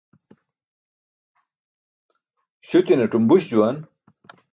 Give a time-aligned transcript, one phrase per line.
[2.67, 3.77] Śuti̇naṭum buś juwan.